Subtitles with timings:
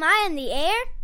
[0.00, 0.99] Am I in the air?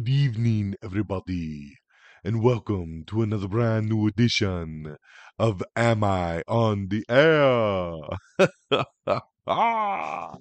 [0.00, 1.76] Good evening, everybody,
[2.24, 4.96] and welcome to another brand new edition
[5.38, 7.96] of Am I on the Air?
[9.46, 10.36] Ah!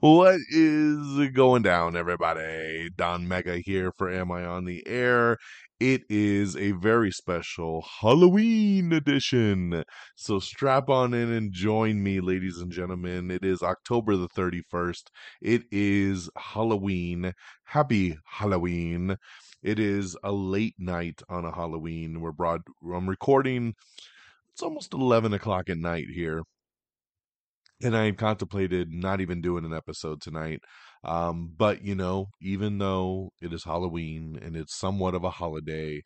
[0.00, 2.90] What is going down, everybody?
[2.96, 5.38] Don Mega here for Am I on the Air?
[5.78, 9.84] It is a very special Halloween edition.
[10.16, 13.30] So strap on in and join me, ladies and gentlemen.
[13.30, 15.04] It is October the 31st.
[15.42, 17.32] It is Halloween.
[17.64, 19.16] Happy Halloween.
[19.62, 22.20] It is a late night on a Halloween.
[22.20, 23.74] We're broad I'm recording
[24.54, 26.44] it's almost eleven o'clock at night here.
[27.84, 30.60] And I contemplated not even doing an episode tonight.
[31.04, 36.02] Um, but you know, even though it is Halloween and it's somewhat of a holiday,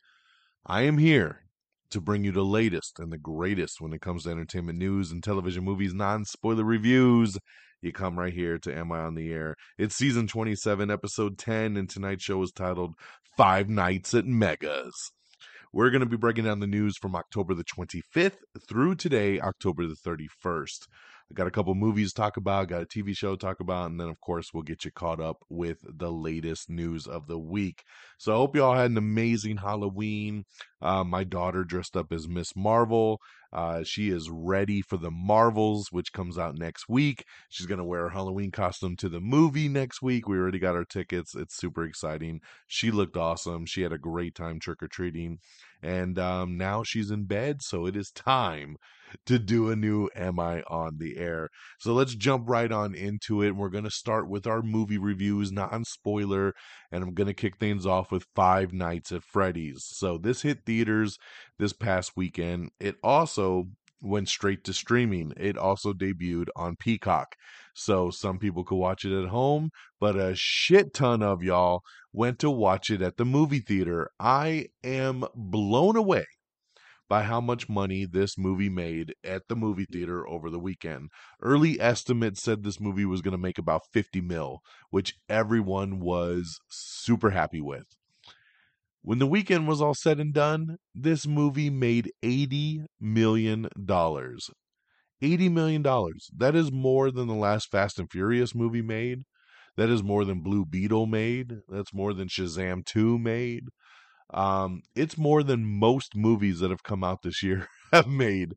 [0.65, 1.43] I am here
[1.91, 5.23] to bring you the latest and the greatest when it comes to entertainment news and
[5.23, 7.37] television movies, non spoiler reviews.
[7.81, 9.55] You come right here to Am I on the Air?
[9.77, 12.95] It's season 27, episode 10, and tonight's show is titled
[13.37, 15.11] Five Nights at Megas.
[15.71, 19.87] We're going to be breaking down the news from October the 25th through today, October
[19.87, 20.87] the 31st.
[21.31, 23.91] I got a couple movies to talk about, got a TV show to talk about,
[23.91, 27.37] and then, of course, we'll get you caught up with the latest news of the
[27.37, 27.83] week.
[28.17, 30.45] So I hope you all had an amazing Halloween.
[30.81, 33.21] Uh, my daughter dressed up as Miss Marvel.
[33.53, 37.25] Uh, she is ready for the Marvels, which comes out next week.
[37.49, 40.27] She's going to wear her Halloween costume to the movie next week.
[40.27, 41.35] We already got our tickets.
[41.35, 42.41] It's super exciting.
[42.67, 43.65] She looked awesome.
[43.65, 45.39] She had a great time trick or treating.
[45.81, 48.75] And um, now she's in bed, so it is time
[49.25, 51.49] to do a new Am I on the Air?
[51.79, 53.55] So let's jump right on into it.
[53.55, 56.53] We're going to start with our movie reviews, non spoiler,
[56.91, 59.85] and I'm going to kick things off with Five Nights at Freddy's.
[59.85, 61.17] So this hit theaters
[61.57, 62.71] this past weekend.
[62.79, 63.67] It also
[64.01, 65.33] went straight to streaming.
[65.37, 67.35] It also debuted on Peacock.
[67.73, 69.69] So some people could watch it at home,
[69.99, 71.81] but a shit ton of y'all
[72.11, 74.09] went to watch it at the movie theater.
[74.19, 76.25] I am blown away
[77.07, 81.09] by how much money this movie made at the movie theater over the weekend.
[81.41, 84.59] Early estimates said this movie was going to make about 50 mil,
[84.91, 87.85] which everyone was super happy with.
[89.01, 93.67] When the weekend was all said and done, this movie made $80 million.
[93.87, 95.83] $80 million.
[96.37, 99.23] That is more than the last Fast and Furious movie made.
[99.79, 101.59] That is more than Blue Beetle made.
[101.69, 103.69] That's more than Shazam 2 made.
[104.33, 108.55] Um, it's more than most movies that have come out this year have made.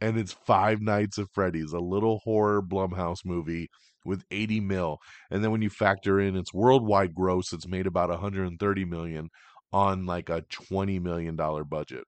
[0.00, 3.68] And it's Five Nights at Freddy's, a little horror Blumhouse movie
[4.04, 4.98] with 80 mil.
[5.28, 9.30] And then when you factor in its worldwide gross, it's made about 130 million
[9.72, 12.04] on like a 20 million dollar budget.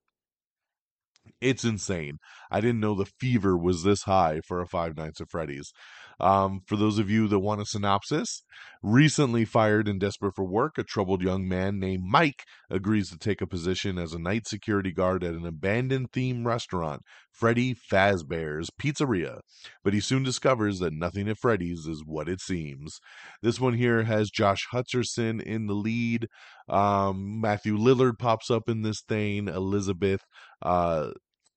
[1.41, 2.19] It's insane.
[2.51, 5.73] I didn't know the fever was this high for a Five Nights at Freddy's.
[6.21, 8.43] Um, for those of you that want a synopsis,
[8.83, 13.41] recently fired and desperate for work, a troubled young man named Mike agrees to take
[13.41, 19.41] a position as a night security guard at an abandoned theme restaurant, Freddy Fazbear's Pizzeria.
[19.85, 23.01] But he soon discovers that nothing at Freddy's is what it seems.
[23.43, 26.29] This one here has Josh Hutcherson in the lead.
[26.69, 29.49] Um, Matthew Lillard pops up in this thing.
[29.49, 30.23] Elizabeth,
[30.63, 31.11] uh,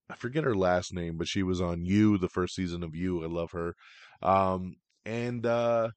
[0.10, 3.24] I forget her last name, but she was on You, the first season of You.
[3.24, 3.74] I love her.
[4.22, 4.76] Um,
[5.06, 5.90] and uh,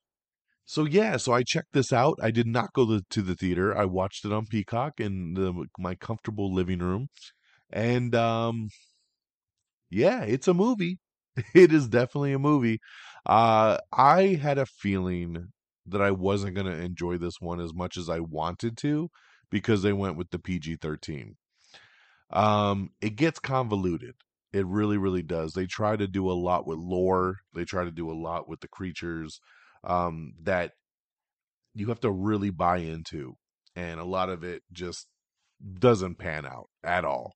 [0.66, 2.18] so yeah, so I checked this out.
[2.22, 3.76] I did not go to, to the theater.
[3.76, 7.08] I watched it on Peacock in the, my comfortable living room,
[7.72, 8.68] and um,
[9.90, 10.98] yeah, it's a movie.
[11.54, 12.80] It is definitely a movie.
[13.24, 15.52] Uh, I had a feeling
[15.86, 19.08] that I wasn't going to enjoy this one as much as I wanted to
[19.48, 21.36] because they went with the PG 13.
[22.30, 24.14] Um, it gets convoluted.
[24.52, 25.52] It really, really does.
[25.52, 27.36] They try to do a lot with lore.
[27.54, 29.40] They try to do a lot with the creatures
[29.84, 30.72] um, that
[31.74, 33.34] you have to really buy into,
[33.76, 35.06] and a lot of it just
[35.78, 37.34] doesn't pan out at all.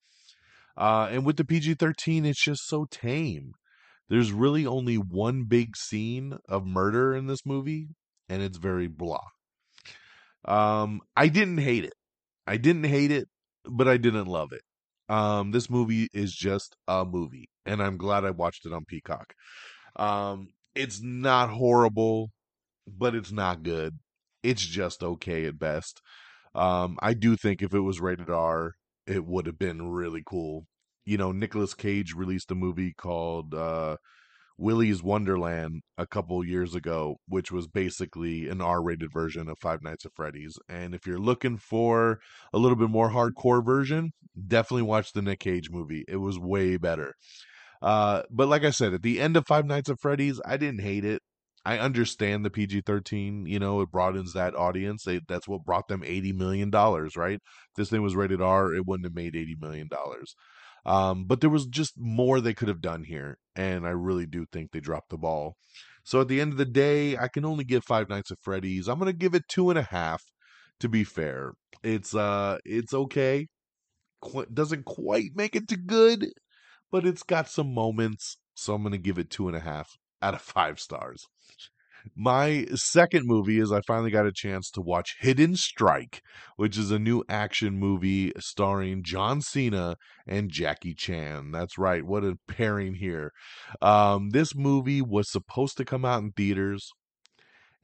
[0.77, 3.53] Uh, and with the PG 13, it's just so tame.
[4.09, 7.89] There's really only one big scene of murder in this movie,
[8.29, 9.25] and it's very blah.
[10.45, 11.95] Um, I didn't hate it.
[12.47, 13.29] I didn't hate it,
[13.65, 14.63] but I didn't love it.
[15.13, 19.35] Um, this movie is just a movie, and I'm glad I watched it on Peacock.
[19.97, 22.31] Um, it's not horrible,
[22.87, 23.99] but it's not good.
[24.43, 26.01] It's just okay at best.
[26.55, 28.73] Um, I do think if it was rated R,
[29.07, 30.65] it would have been really cool.
[31.05, 33.99] You know, Nicolas Cage released a movie called uh,
[34.59, 39.83] Willy's Wonderland a couple years ago, which was basically an R rated version of Five
[39.83, 40.59] Nights at Freddy's.
[40.69, 42.21] And if you're looking for
[42.53, 44.13] a little bit more hardcore version,
[44.47, 46.05] definitely watch the Nick Cage movie.
[46.09, 47.15] It was way better.
[47.81, 50.83] Uh, but like I said, at the end of Five Nights at Freddy's, I didn't
[50.83, 51.23] hate it.
[51.65, 55.05] I understand the PG 13, you know, it broadens that audience.
[55.05, 57.35] They, that's what brought them $80 million, right?
[57.35, 59.89] If this thing was rated R, it wouldn't have made $80 million.
[60.85, 64.47] Um, but there was just more they could have done here, and I really do
[64.51, 65.57] think they dropped the ball.
[66.05, 68.89] So at the end of the day, I can only give Five Nights at Freddy's.
[68.89, 70.25] I'm gonna give it two and a half.
[70.81, 71.53] To be fair,
[71.85, 73.47] it's uh, it's okay.
[74.21, 76.33] Qu- doesn't quite make it to good,
[76.91, 78.39] but it's got some moments.
[78.55, 81.27] So I'm gonna give it two and a half out of five stars.
[82.17, 86.23] My second movie is I finally got a chance to watch Hidden Strike,
[86.57, 89.97] which is a new action movie starring John Cena
[90.27, 91.53] and Jackie Chan.
[91.53, 93.33] That's right, what a pairing here.
[93.81, 96.91] Um, this movie was supposed to come out in theaters,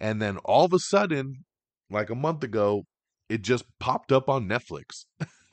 [0.01, 1.45] and then all of a sudden,
[1.91, 2.83] like a month ago,
[3.29, 5.05] it just popped up on Netflix.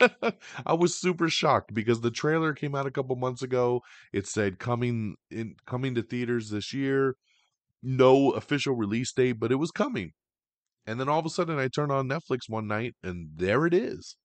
[0.66, 3.80] I was super shocked because the trailer came out a couple months ago.
[4.12, 7.16] It said coming in coming to theaters this year
[7.82, 10.12] no official release date, but it was coming.
[10.86, 13.74] And then all of a sudden, I turn on Netflix one night, and there it
[13.74, 14.16] is.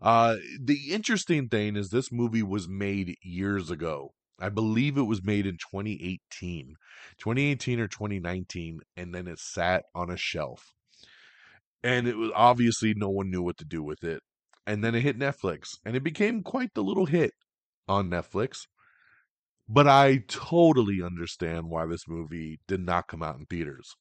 [0.00, 4.12] Uh, the interesting thing is, this movie was made years ago.
[4.40, 6.74] I believe it was made in 2018,
[7.18, 10.72] 2018 or 2019, and then it sat on a shelf.
[11.84, 14.22] And it was obviously no one knew what to do with it.
[14.66, 17.32] And then it hit Netflix, and it became quite the little hit
[17.86, 18.66] on Netflix.
[19.68, 23.94] But I totally understand why this movie did not come out in theaters.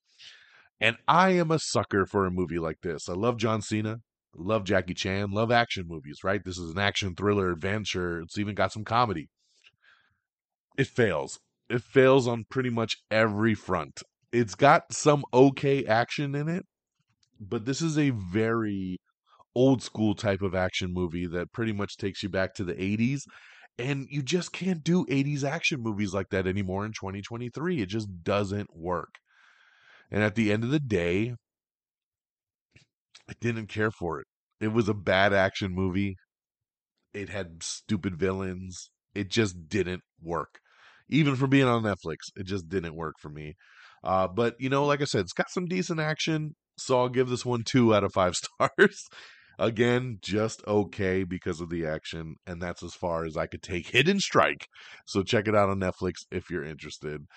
[0.80, 3.08] And I am a sucker for a movie like this.
[3.08, 3.98] I love John Cena,
[4.36, 6.44] love Jackie Chan, love action movies, right?
[6.44, 8.22] This is an action thriller adventure.
[8.22, 9.30] It's even got some comedy.
[10.78, 11.40] It fails.
[11.70, 14.02] It fails on pretty much every front.
[14.32, 16.66] It's got some okay action in it,
[17.40, 19.00] but this is a very
[19.56, 23.24] old school type of action movie that pretty much takes you back to the 80s
[23.78, 27.82] and you just can't do 80s action movies like that anymore in 2023.
[27.82, 29.16] It just doesn't work.
[30.12, 31.36] And at the end of the day,
[33.30, 34.28] I didn't care for it.
[34.60, 36.18] It was a bad action movie.
[37.14, 38.92] It had stupid villains.
[39.16, 40.60] It just didn't work.
[41.10, 43.56] Even for being on Netflix, it just didn't work for me.
[44.04, 46.56] Uh, but, you know, like I said, it's got some decent action.
[46.78, 49.08] So I'll give this one two out of five stars.
[49.62, 53.88] Again, just okay because of the action, and that's as far as I could take
[53.92, 54.68] Hidden Strike.
[55.06, 57.28] So check it out on Netflix if you're interested.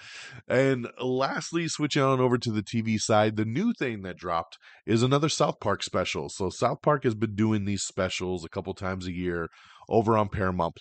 [0.49, 4.57] And lastly, switching on over to the TV side, the new thing that dropped
[4.87, 6.31] is another South Park special.
[6.31, 9.51] So South Park has been doing these specials a couple times a year
[9.91, 10.79] over on Paramount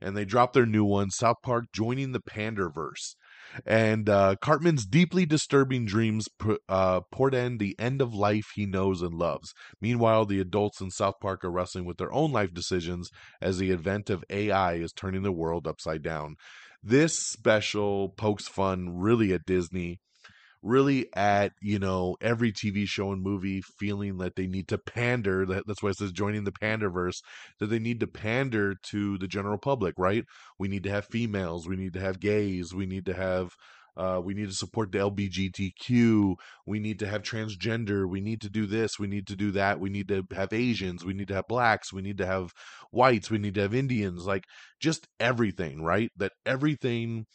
[0.00, 3.14] And they dropped their new one, South Park joining the Panderverse
[3.66, 6.28] and uh, Cartman's deeply disturbing dreams
[6.68, 9.54] uh, portend the end of life he knows and loves.
[9.80, 13.72] Meanwhile, the adults in South Park are wrestling with their own life decisions as the
[13.72, 16.36] advent of AI is turning the world upside down.
[16.82, 20.00] This special pokes fun really at Disney
[20.62, 25.46] really at you know every TV show and movie feeling that they need to pander.
[25.46, 27.22] That's why it says joining the panderverse.
[27.58, 30.24] That they need to pander to the general public, right?
[30.58, 31.68] We need to have females.
[31.68, 32.74] We need to have gays.
[32.74, 33.50] We need to have.
[33.96, 36.36] Uh, we need to support the LBGTQ.
[36.64, 38.08] We need to have transgender.
[38.08, 38.96] We need to do this.
[38.96, 39.80] We need to do that.
[39.80, 41.04] We need to have Asians.
[41.04, 41.92] We need to have blacks.
[41.92, 42.52] We need to have
[42.92, 43.28] whites.
[43.28, 44.24] We need to have Indians.
[44.24, 44.44] Like
[44.78, 46.12] just everything, right?
[46.16, 47.26] That everything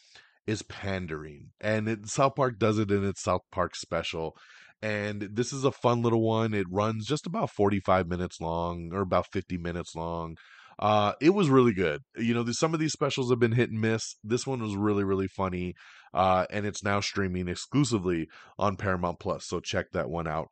[0.47, 1.51] is pandering.
[1.61, 4.35] And it, South Park does it in its South Park special.
[4.81, 6.53] And this is a fun little one.
[6.53, 10.35] It runs just about 45 minutes long or about 50 minutes long.
[10.83, 12.01] Uh, it was really good.
[12.17, 14.17] You know, some of these specials have been hit and miss.
[14.21, 15.75] This one was really, really funny.
[16.13, 18.27] Uh, and it's now streaming exclusively
[18.59, 19.47] on Paramount Plus.
[19.47, 20.49] So check that one out.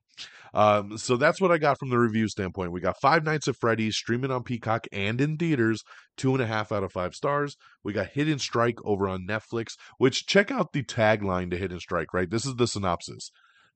[0.53, 2.71] Um, so that's what I got from the review standpoint.
[2.71, 5.83] We got Five Nights at Freddy's streaming on Peacock and in theaters,
[6.15, 7.57] two and a half out of five stars.
[7.83, 12.13] We got Hidden Strike over on Netflix, which check out the tagline to Hidden Strike,
[12.13, 12.29] right?
[12.29, 13.31] This is the synopsis.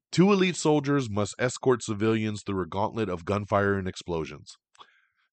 [0.09, 4.55] Two elite soldiers must escort civilians through a gauntlet of gunfire and explosions.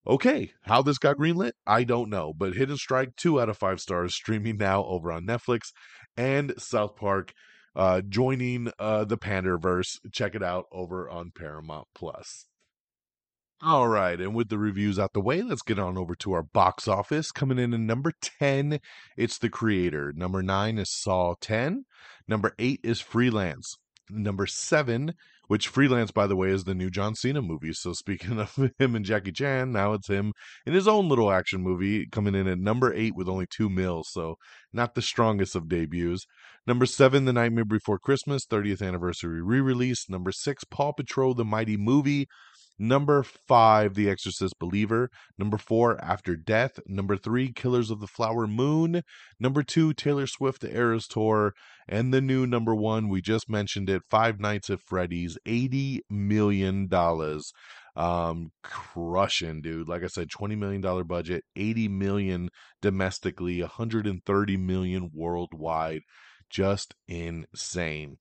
[0.05, 3.81] Okay, how this got greenlit, I don't know, but Hidden Strike, two out of five
[3.81, 5.73] stars, streaming now over on Netflix,
[6.17, 7.33] and South Park
[7.77, 9.99] uh, joining uh, the Panderverse.
[10.11, 12.47] Check it out over on Paramount Plus.
[13.65, 16.43] All right, and with the reviews out the way, let's get on over to our
[16.43, 17.31] box office.
[17.31, 18.81] Coming in at number 10,
[19.17, 20.15] it's The Creator.
[20.17, 21.85] Number 9 is Saw 10.
[22.27, 23.79] Number 8 is Freelance.
[24.11, 25.15] Number 7,
[25.53, 27.75] which Freelance, by the way, is the new John Cena movie.
[27.75, 30.33] So speaking of him and Jackie Chan, now it's him
[30.65, 34.09] in his own little action movie, coming in at number 8 with only 2 mils.
[34.11, 34.37] So
[34.73, 36.25] not the strongest of debuts.
[36.67, 40.09] Number 7, The Nightmare Before Christmas, 30th anniversary re release.
[40.09, 42.29] Number 6, Paw Patrol, The Mighty Movie.
[42.79, 45.11] Number five, The Exorcist Believer.
[45.39, 46.79] Number four, After Death.
[46.87, 49.03] Number three, Killers of the Flower Moon.
[49.39, 51.53] Number two, Taylor Swift, The Eras Tour.
[51.89, 56.89] And the new number one, we just mentioned it, Five Nights at Freddy's, $80 million.
[57.95, 59.89] Um, crushing, dude.
[59.89, 62.49] Like I said, $20 million budget, 80 million
[62.81, 66.03] domestically, 130 million worldwide.
[66.49, 68.17] Just insane.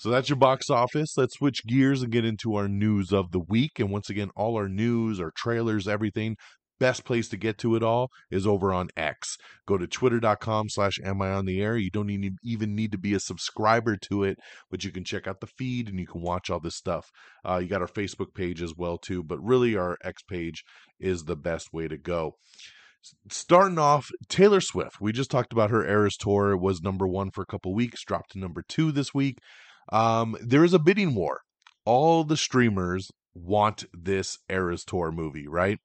[0.00, 1.12] So that's your box office.
[1.18, 3.72] Let's switch gears and get into our news of the week.
[3.78, 6.36] And once again, all our news, our trailers, everything,
[6.78, 9.36] best place to get to it all is over on X.
[9.68, 11.76] Go to twitter.com slash am I on the air.
[11.76, 12.08] You don't
[12.42, 14.38] even need to be a subscriber to it,
[14.70, 17.10] but you can check out the feed and you can watch all this stuff.
[17.46, 20.64] Uh, you got our Facebook page as well too, but really our X page
[20.98, 22.36] is the best way to go.
[23.30, 24.98] Starting off, Taylor Swift.
[24.98, 26.52] We just talked about her Eras tour.
[26.52, 29.36] It was number one for a couple weeks, dropped to number two this week.
[29.92, 31.40] Um, there is a bidding war.
[31.84, 35.78] All the streamers want this Eras Tour movie, right?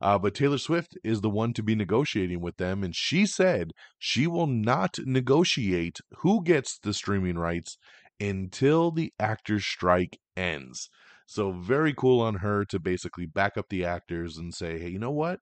[0.00, 3.72] Uh, but Taylor Swift is the one to be negotiating with them, and she said
[3.98, 7.76] she will not negotiate who gets the streaming rights
[8.18, 10.88] until the actors' strike ends.
[11.26, 14.98] So, very cool on her to basically back up the actors and say, hey, you
[14.98, 15.40] know what?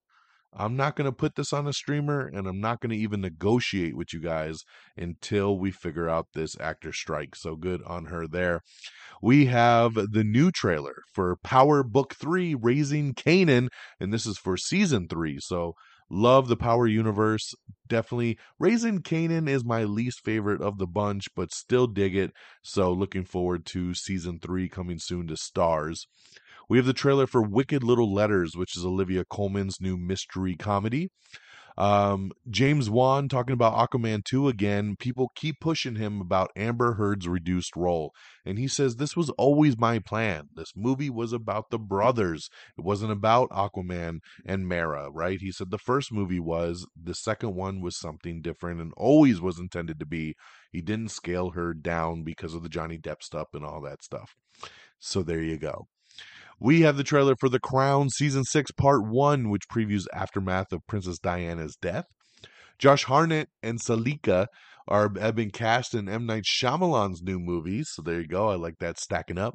[0.53, 3.21] I'm not going to put this on a streamer and I'm not going to even
[3.21, 4.65] negotiate with you guys
[4.97, 7.37] until we figure out this actor strike.
[7.37, 8.63] So good on her there.
[9.23, 13.69] We have the new trailer for Power Book 3 Raising Kanan,
[14.01, 15.39] and this is for season 3.
[15.41, 15.75] So
[16.09, 17.55] love the Power universe.
[17.87, 22.33] Definitely Raising Kanan is my least favorite of the bunch, but still dig it.
[22.63, 26.07] So looking forward to season 3 coming soon to Starz.
[26.69, 31.09] We have the trailer for Wicked Little Letters, which is Olivia Colman's new mystery comedy.
[31.79, 34.97] Um, James Wan talking about Aquaman 2 again.
[34.99, 38.13] People keep pushing him about Amber Heard's reduced role.
[38.45, 40.49] And he says, This was always my plan.
[40.57, 42.51] This movie was about the brothers.
[42.77, 45.41] It wasn't about Aquaman and Mera, right?
[45.41, 49.59] He said the first movie was, the second one was something different and always was
[49.59, 50.35] intended to be.
[50.73, 54.35] He didn't scale her down because of the Johnny Depp stuff and all that stuff.
[54.99, 55.87] So there you go.
[56.61, 60.85] We have the trailer for The Crown Season 6, Part 1, which previews aftermath of
[60.89, 62.07] Princess Diana's death.
[62.81, 64.49] Josh Hartnett and Saleka
[64.89, 66.27] are have been cast in M.
[66.27, 67.91] Night Shyamalan's new movies.
[67.93, 68.49] So there you go.
[68.49, 69.55] I like that stacking up.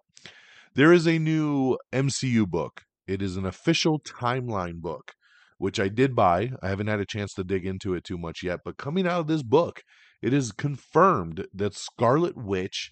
[0.75, 2.83] There is a new MCU book.
[3.05, 5.11] It is an official timeline book,
[5.57, 6.51] which I did buy.
[6.61, 9.19] I haven't had a chance to dig into it too much yet, but coming out
[9.19, 9.81] of this book,
[10.21, 12.91] it is confirmed that Scarlet Witch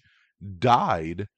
[0.58, 1.28] died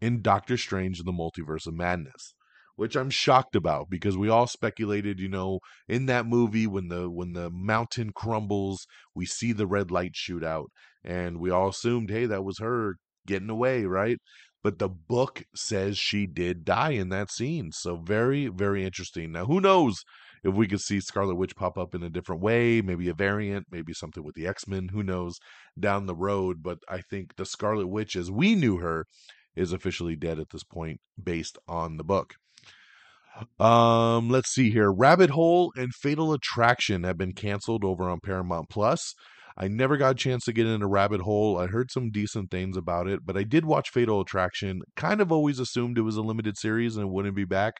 [0.00, 2.34] in Doctor Strange and the Multiverse of Madness,
[2.76, 7.10] which I'm shocked about because we all speculated, you know, in that movie when the
[7.10, 10.70] when the mountain crumbles, we see the red light shoot out,
[11.04, 14.18] and we all assumed, hey, that was her getting away, right?
[14.62, 17.72] But the book says she did die in that scene.
[17.72, 19.32] So very, very interesting.
[19.32, 20.04] Now, who knows
[20.44, 23.66] if we could see Scarlet Witch pop up in a different way, maybe a variant,
[23.70, 25.38] maybe something with the X Men, who knows
[25.78, 26.62] down the road.
[26.62, 29.06] But I think the Scarlet Witch, as we knew her,
[29.60, 32.34] is officially dead at this point based on the book.
[33.58, 34.90] Um, let's see here.
[34.90, 39.14] Rabbit Hole and Fatal Attraction have been canceled over on Paramount Plus.
[39.56, 41.58] I never got a chance to get into Rabbit Hole.
[41.58, 44.80] I heard some decent things about it, but I did watch Fatal Attraction.
[44.96, 47.74] Kind of always assumed it was a limited series and it wouldn't be back,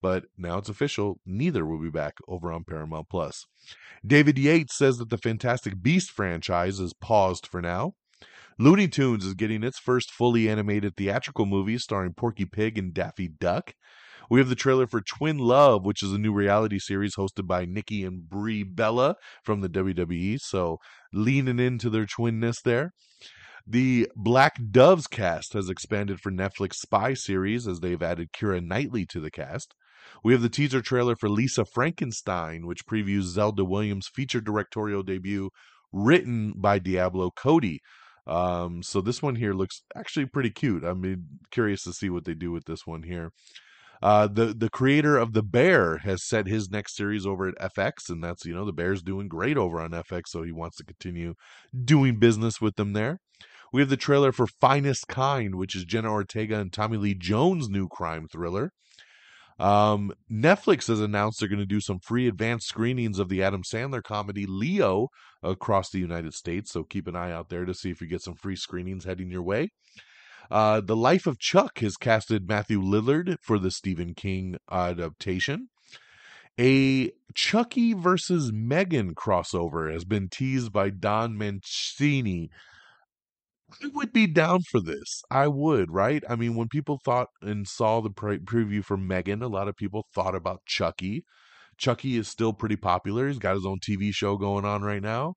[0.00, 1.18] but now it's official.
[1.26, 3.44] Neither will be back over on Paramount Plus.
[4.06, 7.92] David Yates says that the Fantastic Beast franchise is paused for now.
[8.58, 13.28] Looney Tunes is getting its first fully animated theatrical movie starring Porky Pig and Daffy
[13.28, 13.74] Duck.
[14.30, 17.66] We have the trailer for Twin Love, which is a new reality series hosted by
[17.66, 20.38] Nikki and Brie Bella from the WWE.
[20.40, 20.78] So
[21.12, 22.92] leaning into their twinness there.
[23.66, 29.04] The Black Doves cast has expanded for Netflix spy series as they've added Keira Knightley
[29.10, 29.74] to the cast.
[30.24, 35.50] We have the teaser trailer for Lisa Frankenstein, which previews Zelda Williams' feature directorial debut,
[35.92, 37.80] written by Diablo Cody.
[38.26, 40.84] Um, so this one here looks actually pretty cute.
[40.84, 43.32] I'm curious to see what they do with this one here.
[44.02, 48.10] Uh, the the creator of the Bear has set his next series over at FX,
[48.10, 50.84] and that's you know the Bear's doing great over on FX, so he wants to
[50.84, 51.34] continue
[51.84, 53.20] doing business with them there.
[53.72, 57.68] We have the trailer for Finest Kind, which is Jenna Ortega and Tommy Lee Jones'
[57.68, 58.72] new crime thriller.
[59.58, 63.62] Um, Netflix has announced they're going to do some free advanced screenings of the Adam
[63.62, 65.08] Sandler comedy Leo
[65.42, 66.72] across the United States.
[66.72, 69.30] So keep an eye out there to see if you get some free screenings heading
[69.30, 69.70] your way.
[70.50, 75.68] Uh, the Life of Chuck has casted Matthew Lillard for the Stephen King adaptation.
[76.58, 82.50] A Chucky versus Megan crossover has been teased by Don Mancini.
[83.82, 85.22] I would be down for this.
[85.30, 86.22] I would, right?
[86.28, 89.76] I mean, when people thought and saw the pre- preview for Megan, a lot of
[89.76, 91.24] people thought about Chucky.
[91.78, 93.28] Chucky is still pretty popular.
[93.28, 95.34] He's got his own TV show going on right now.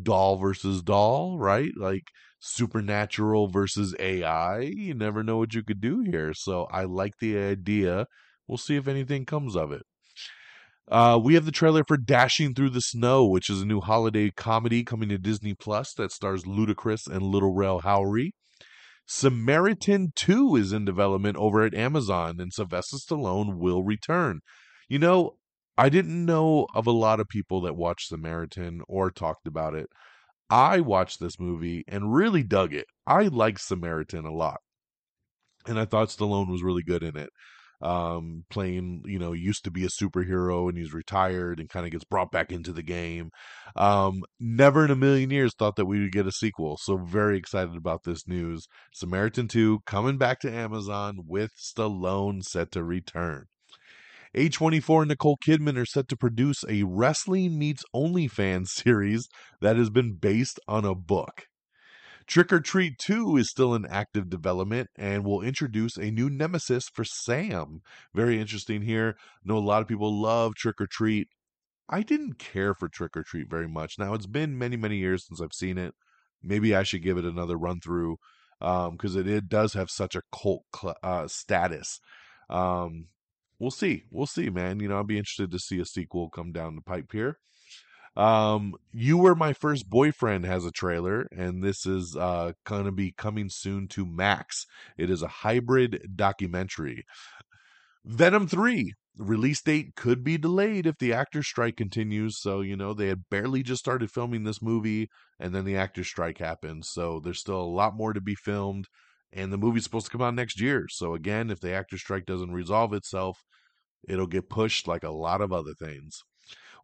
[0.00, 1.72] Doll versus doll, right?
[1.76, 2.04] Like
[2.40, 4.60] supernatural versus AI.
[4.60, 6.34] You never know what you could do here.
[6.34, 8.06] So I like the idea.
[8.46, 9.82] We'll see if anything comes of it.
[10.90, 14.30] Uh, we have the trailer for Dashing Through the Snow, which is a new holiday
[14.30, 18.30] comedy coming to Disney Plus that stars Ludacris and Lil Rel Howery.
[19.06, 24.40] Samaritan 2 is in development over at Amazon, and Sylvester Stallone will return.
[24.88, 25.36] You know,
[25.78, 29.86] I didn't know of a lot of people that watched Samaritan or talked about it.
[30.50, 32.86] I watched this movie and really dug it.
[33.06, 34.60] I like Samaritan a lot.
[35.66, 37.30] And I thought Stallone was really good in it
[37.82, 41.92] um, playing, you know, used to be a superhero and he's retired and kind of
[41.92, 43.30] gets brought back into the game.
[43.76, 46.78] Um, never in a million years thought that we would get a sequel.
[46.80, 48.66] So very excited about this news.
[48.94, 53.46] Samaritan 2 coming back to Amazon with Stallone set to return.
[54.36, 59.28] A24 and Nicole Kidman are set to produce a Wrestling Meets OnlyFans series
[59.60, 61.42] that has been based on a book.
[62.32, 66.88] Trick 'r Treat 2 is still in active development and will introduce a new nemesis
[66.88, 67.82] for Sam.
[68.14, 69.16] Very interesting here.
[69.18, 71.28] I know a lot of people love Trick 'r Treat.
[71.90, 73.98] I didn't care for Trick 'r Treat very much.
[73.98, 75.94] Now, it's been many, many years since I've seen it.
[76.42, 78.16] Maybe I should give it another run through
[78.60, 82.00] because um, it, it does have such a cult cl- uh, status.
[82.48, 83.08] Um,
[83.58, 84.04] we'll see.
[84.10, 84.80] We'll see, man.
[84.80, 87.36] You know, I'll be interested to see a sequel come down the pipe here.
[88.16, 93.12] Um, you were my first boyfriend has a trailer, and this is uh to be
[93.12, 94.66] coming soon to Max.
[94.98, 97.04] It is a hybrid documentary.
[98.04, 102.38] Venom 3 release date could be delayed if the actor strike continues.
[102.40, 105.08] So, you know, they had barely just started filming this movie
[105.40, 106.84] and then the actor strike happened.
[106.84, 108.86] So, there's still a lot more to be filmed
[109.32, 110.86] and the movie's supposed to come out next year.
[110.88, 113.42] So, again, if the actor strike doesn't resolve itself,
[114.08, 116.22] it'll get pushed like a lot of other things.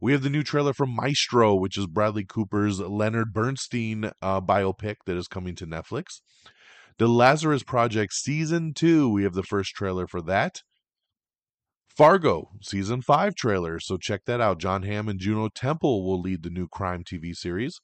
[0.00, 4.96] We have the new trailer from Maestro, which is Bradley Cooper's Leonard Bernstein uh, biopic
[5.06, 6.20] that is coming to Netflix.
[6.98, 10.62] The Lazarus Project Season 2, we have the first trailer for that.
[11.88, 14.60] Fargo Season 5 trailer, so check that out.
[14.60, 17.80] Jon Hamm and Juno Temple will lead the new crime TV series.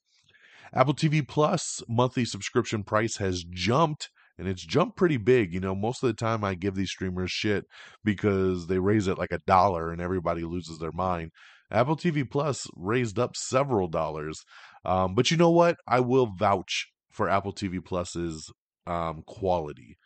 [0.73, 5.53] Apple TV Plus monthly subscription price has jumped and it's jumped pretty big.
[5.53, 7.65] You know, most of the time I give these streamers shit
[8.03, 11.31] because they raise it like a dollar and everybody loses their mind.
[11.71, 14.43] Apple TV Plus raised up several dollars.
[14.83, 15.77] Um, but you know what?
[15.87, 18.51] I will vouch for Apple TV Plus's
[18.85, 19.97] um, quality.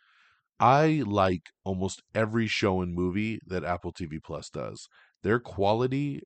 [0.58, 4.88] I like almost every show and movie that Apple TV Plus does.
[5.22, 6.22] Their quality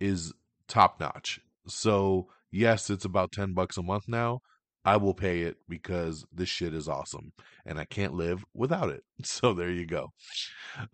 [0.00, 0.32] is
[0.68, 1.40] top notch.
[1.66, 4.40] So, yes, it's about 10 bucks a month now.
[4.86, 7.32] I will pay it because this shit is awesome
[7.66, 9.02] and I can't live without it.
[9.24, 10.10] So there you go.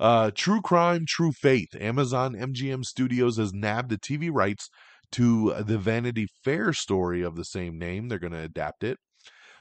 [0.01, 1.77] Uh, True Crime, True Faith.
[1.79, 4.71] Amazon MGM Studios has nabbed the TV rights
[5.13, 8.09] to the Vanity Fair story of the same name.
[8.09, 8.97] They're going to adapt it.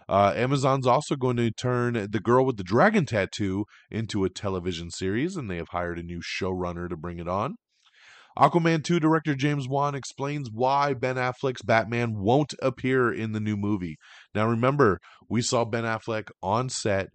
[0.08, 4.89] Uh, Amazon's also going to turn The Girl with the Dragon Tattoo into a television
[4.89, 7.56] series, and they have hired a new showrunner to bring it on.
[8.38, 13.58] Aquaman 2 director James Wan explains why Ben Affleck's Batman won't appear in the new
[13.58, 13.98] movie.
[14.34, 17.08] Now, remember, we saw Ben Affleck on set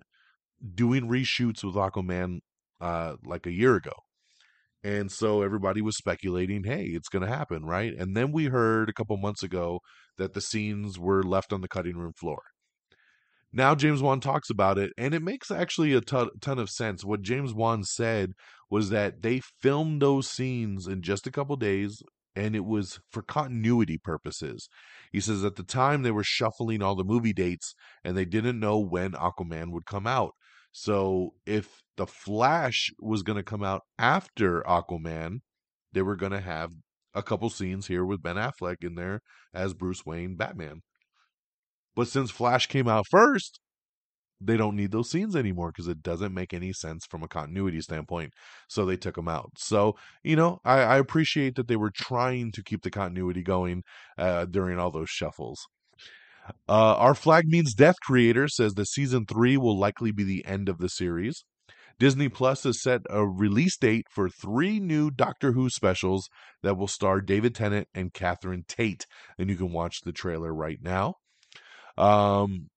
[0.74, 2.38] doing reshoots with Aquaman
[2.81, 3.92] uh, like a year ago.
[4.85, 7.92] And so everybody was speculating, hey, it's going to happen, right?
[7.92, 9.81] And then we heard a couple months ago
[10.16, 12.42] that the scenes were left on the cutting room floor.
[13.52, 17.05] Now James Wan talks about it, and it makes actually a ton, ton of sense.
[17.05, 18.33] What James Wan said
[18.70, 22.02] was that they filmed those scenes in just a couple days,
[22.37, 24.68] and it was for continuity purposes.
[25.11, 28.61] He says at the time they were shuffling all the movie dates, and they didn't
[28.61, 30.33] know when Aquaman would come out.
[30.70, 35.38] So if the Flash was going to come out after Aquaman,
[35.92, 36.72] they were going to have
[37.14, 39.22] a couple scenes here with Ben Affleck in there
[39.55, 40.83] as Bruce Wayne Batman.
[41.94, 43.59] But since Flash came out first,
[44.40, 47.81] they don't need those scenes anymore because it doesn't make any sense from a continuity
[47.81, 48.33] standpoint.
[48.68, 49.51] So they took them out.
[49.59, 53.83] So, you know, I, I appreciate that they were trying to keep the continuity going
[54.18, 55.59] uh, during all those shuffles.
[56.68, 60.68] Uh, our Flag Means Death creator says that season three will likely be the end
[60.68, 61.44] of the series.
[61.99, 66.29] Disney Plus has set a release date for three new Doctor Who specials
[66.62, 69.07] that will star David Tennant and Catherine Tate,
[69.38, 71.14] and you can watch the trailer right now.
[71.96, 72.68] Um,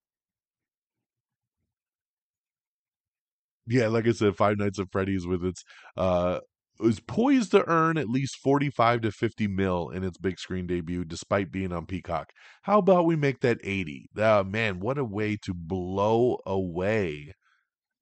[3.70, 5.64] yeah, like I said, Five Nights at Freddy's with its
[5.96, 6.40] uh
[6.82, 11.04] is poised to earn at least 45 to 50 mil in its big screen debut
[11.04, 12.32] despite being on Peacock.
[12.64, 14.10] How about we make that 80?
[14.18, 17.34] Uh, man, what a way to blow away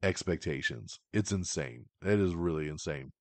[0.03, 0.99] expectations.
[1.11, 1.85] It's insane.
[2.05, 3.11] It is really insane.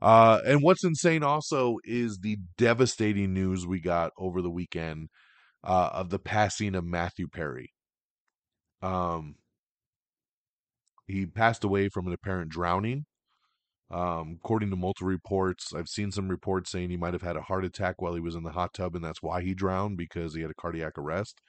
[0.00, 5.08] Uh, and what's insane also is the devastating news we got over the weekend
[5.62, 7.72] uh, of the passing of Matthew Perry.
[8.80, 9.34] Um,
[11.10, 13.06] he passed away from an apparent drowning.
[13.90, 17.42] Um, according to multiple reports, I've seen some reports saying he might have had a
[17.42, 20.34] heart attack while he was in the hot tub, and that's why he drowned because
[20.34, 21.40] he had a cardiac arrest.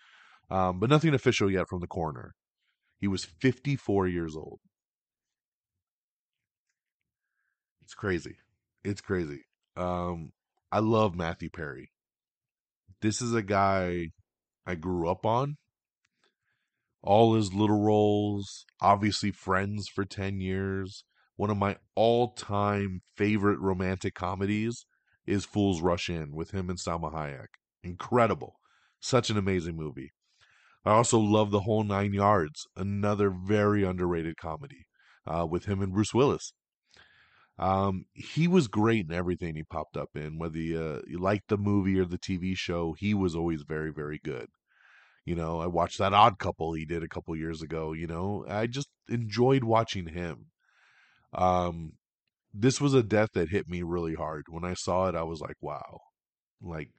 [0.49, 2.33] Um, but nothing official yet from the coroner.
[2.99, 4.59] He was 54 years old.
[7.83, 8.35] It's crazy.
[8.83, 9.43] It's crazy.
[9.75, 10.31] Um,
[10.71, 11.91] I love Matthew Perry.
[13.01, 14.09] This is a guy
[14.65, 15.57] I grew up on.
[17.03, 21.03] All his little roles, obviously friends for 10 years.
[21.35, 24.85] One of my all time favorite romantic comedies
[25.25, 27.47] is Fools Rush In with him and Salma Hayek.
[27.83, 28.55] Incredible.
[28.99, 30.11] Such an amazing movie.
[30.85, 34.85] I also love The Whole Nine Yards, another very underrated comedy
[35.25, 36.53] uh, with him and Bruce Willis.
[37.57, 41.49] Um, he was great in everything he popped up in, whether you, uh, you liked
[41.49, 42.95] the movie or the TV show.
[42.97, 44.47] He was always very, very good.
[45.25, 47.93] You know, I watched that Odd Couple he did a couple years ago.
[47.93, 50.47] You know, I just enjoyed watching him.
[51.33, 51.93] Um,
[52.53, 54.45] this was a death that hit me really hard.
[54.49, 55.99] When I saw it, I was like, wow,
[56.61, 56.89] like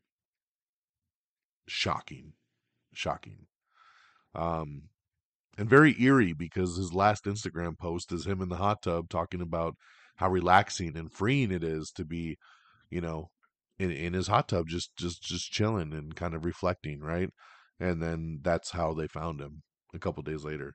[1.67, 2.35] shocking,
[2.95, 3.47] shocking.
[4.35, 4.85] Um,
[5.59, 9.43] and very eerie because his last Instagram post is him in the hot tub talking
[9.43, 9.77] about
[10.17, 12.39] how relaxing and freeing it is to be,
[12.89, 13.31] you know,
[13.79, 17.31] in in his hot tub, just just just chilling and kind of reflecting, right?
[17.81, 19.63] And then that's how they found him
[19.95, 20.75] a couple days later.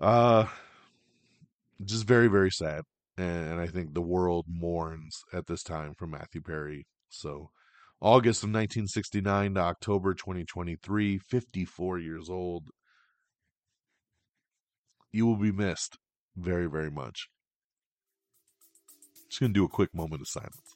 [0.00, 0.46] Uh,
[1.84, 2.82] just very very sad,
[3.16, 6.86] and I think the world mourns at this time for Matthew Perry.
[7.08, 7.50] So.
[8.00, 12.68] August of 1969 to October 2023, 54 years old.
[15.12, 15.96] You will be missed
[16.36, 17.28] very, very much.
[19.30, 20.75] Just going to do a quick moment of silence.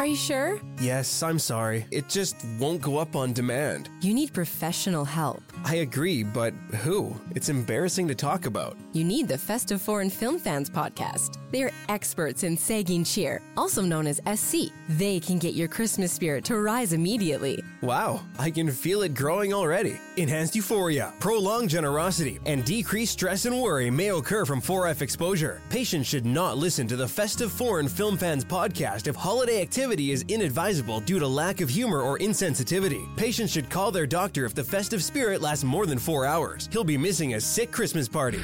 [0.00, 0.60] Are you sure?
[0.80, 1.86] Yes, I'm sorry.
[1.92, 3.90] It just won't go up on demand.
[4.00, 5.40] You need professional help.
[5.64, 6.52] I agree, but
[6.82, 7.14] who?
[7.36, 8.76] It's embarrassing to talk about.
[8.92, 11.38] You need the Festive Foreign Film Fans podcast.
[11.52, 14.72] They're experts in sagging cheer, also known as SC.
[14.88, 17.62] They can get your Christmas spirit to rise immediately.
[17.80, 20.00] Wow, I can feel it growing already.
[20.16, 25.62] Enhanced euphoria, prolonged generosity, and decreased stress and worry may occur from 4F exposure.
[25.70, 31.00] Patients should not listen to the Festive Foreign Film Fans podcast if holiday is inadvisable
[31.00, 33.04] due to lack of humor or insensitivity.
[33.16, 36.68] Patients should call their doctor if the festive spirit lasts more than four hours.
[36.72, 38.40] He'll be missing a sick Christmas party.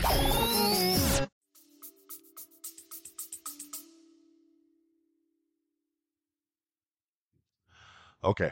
[8.23, 8.51] Okay.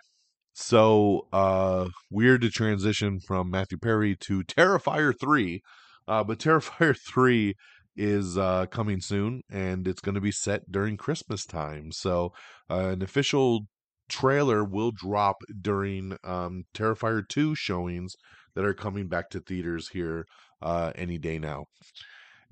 [0.54, 5.62] So uh weird to transition from Matthew Perry to Terrifier 3.
[6.06, 7.54] Uh but Terrifier 3
[7.98, 11.92] is uh coming soon and it's going to be set during Christmas time.
[11.92, 12.32] So
[12.70, 13.66] uh, an official
[14.08, 18.14] trailer will drop during um Terrifier 2 showings
[18.54, 20.24] that are coming back to theaters here
[20.62, 21.64] uh any day now.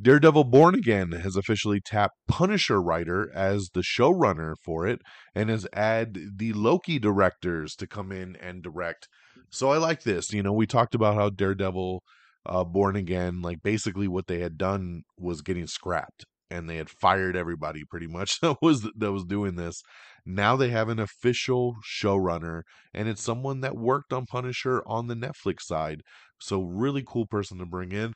[0.01, 5.01] Daredevil Born Again has officially tapped Punisher writer as the showrunner for it
[5.35, 9.09] and has added the Loki directors to come in and direct.
[9.49, 10.35] So I like this.
[10.35, 12.03] You know, we talked about how Daredevil
[12.47, 16.89] uh, Born Again, like basically what they had done was getting scrapped and they had
[16.89, 19.83] fired everybody pretty much that was that was doing this.
[20.25, 22.63] Now they have an official showrunner
[22.95, 26.03] and it's someone that worked on Punisher on the Netflix side.
[26.41, 28.13] So really cool person to bring in.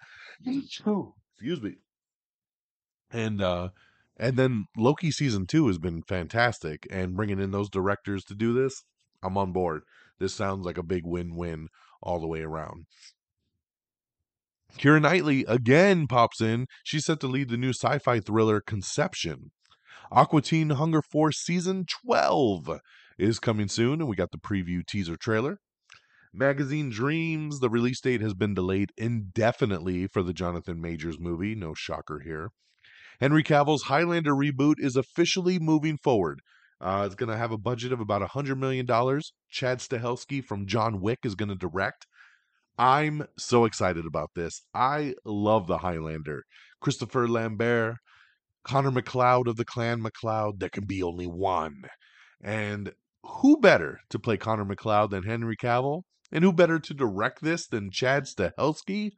[1.34, 1.76] Excuse me.
[3.10, 3.70] And uh
[4.16, 8.52] and then Loki season 2 has been fantastic and bringing in those directors to do
[8.52, 8.84] this,
[9.22, 9.82] I'm on board.
[10.18, 11.68] This sounds like a big win-win
[12.02, 12.84] all the way around.
[14.78, 16.66] Keira Knightley again pops in.
[16.85, 19.50] She's set to lead the new sci fi thriller Conception.
[20.11, 22.80] Aqua Teen Hunger Force Season 12
[23.18, 25.59] is coming soon, and we got the preview teaser trailer.
[26.33, 31.54] Magazine Dreams, the release date has been delayed indefinitely for the Jonathan Majors movie.
[31.54, 32.50] No shocker here.
[33.20, 36.40] Henry Cavill's Highlander reboot is officially moving forward.
[36.80, 38.87] Uh, it's going to have a budget of about a $100 million.
[39.50, 42.06] Chad Stahelski from John Wick is going to direct.
[42.80, 44.62] I'm so excited about this.
[44.72, 46.44] I love the Highlander.
[46.80, 47.96] Christopher Lambert,
[48.64, 50.60] Connor MacLeod of the Clan MacLeod.
[50.60, 51.82] There can be only one.
[52.42, 56.04] And who better to play Connor MacLeod than Henry Cavill?
[56.32, 59.10] And who better to direct this than Chad Stahelski?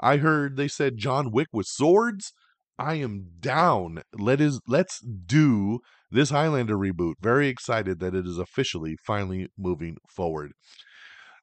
[0.00, 2.32] I heard they said John Wick with swords.
[2.76, 4.02] I am down.
[4.18, 5.78] Let is let's do
[6.10, 7.14] this Highlander reboot.
[7.20, 10.54] Very excited that it is officially finally moving forward.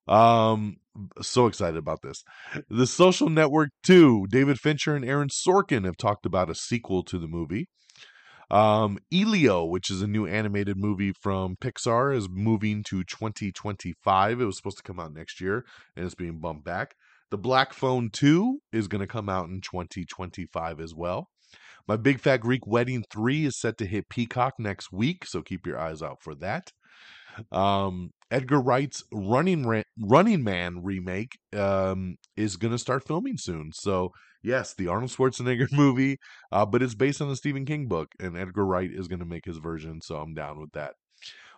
[0.08, 0.78] Um
[1.22, 2.24] so excited about this.
[2.70, 7.18] The Social Network 2, David Fincher and Aaron Sorkin have talked about a sequel to
[7.18, 7.68] the movie.
[8.50, 14.42] Um, Elio, which is a new animated movie from Pixar, is moving to 2025.
[14.42, 15.64] It was supposed to come out next year
[15.96, 16.96] and it's being bumped back.
[17.30, 21.30] The Black Phone 2 is going to come out in 2025 as well.
[21.88, 25.66] My Big Fat Greek Wedding 3 is set to hit Peacock next week, so keep
[25.66, 26.72] your eyes out for that.
[27.54, 33.72] Um, Edgar Wright's Running Running Man remake um, is going to start filming soon.
[33.74, 36.18] So yes, the Arnold Schwarzenegger movie,
[36.52, 39.26] uh, but it's based on the Stephen King book, and Edgar Wright is going to
[39.26, 40.00] make his version.
[40.02, 40.94] So I'm down with that.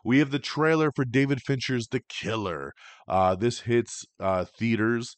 [0.04, 2.74] We have the trailer for David Fincher's The Killer.
[3.08, 5.16] Uh, this hits uh, theaters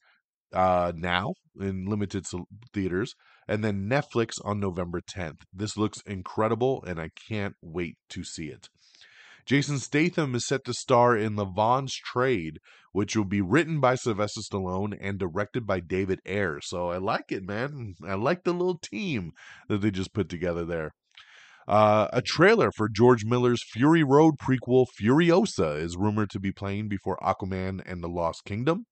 [0.53, 2.27] uh, now in limited
[2.73, 3.15] theaters,
[3.47, 5.41] and then Netflix on November 10th.
[5.51, 8.69] This looks incredible, and I can't wait to see it.
[9.45, 12.60] Jason Statham is set to star in Levon's Trade,
[12.91, 16.60] which will be written by Sylvester Stallone and directed by David Ayer.
[16.62, 17.93] So I like it, man.
[18.03, 19.34] I like the little team
[19.69, 20.95] that they just put together there.
[21.67, 26.89] Uh, a trailer for George Miller's Fury Road prequel Furiosa is rumored to be playing
[26.89, 28.86] before Aquaman and the Lost Kingdom.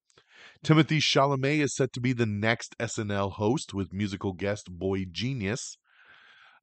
[0.65, 5.77] Timothée Chalamet is set to be the next SNL host with musical guest boygenius.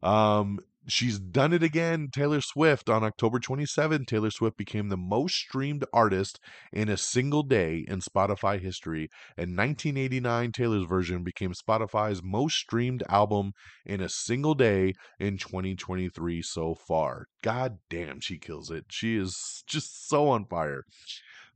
[0.03, 2.09] Um, she's done it again.
[2.13, 6.41] Taylor Swift on October 27, Taylor Swift became the most streamed artist
[6.73, 9.09] in a single day in Spotify history.
[9.37, 13.53] In 1989, Taylor's version became Spotify's most streamed album
[13.85, 17.27] in a single day in 2023 so far.
[17.43, 18.87] God damn, she kills it.
[18.89, 20.85] She is just so on fire.